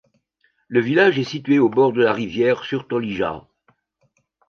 Le 0.67 0.79
village 0.81 1.19
est 1.19 1.23
situé 1.23 1.59
au 1.59 1.69
bord 1.69 1.93
de 1.93 2.01
la 2.01 2.11
rivière 2.11 2.63
Surtolija. 2.63 3.47